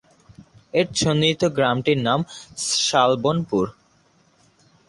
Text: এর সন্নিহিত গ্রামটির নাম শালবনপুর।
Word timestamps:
এর 0.73 0.87
সন্নিহিত 1.01 1.43
গ্রামটির 1.57 1.99
নাম 2.07 2.19
শালবনপুর। 2.85 3.65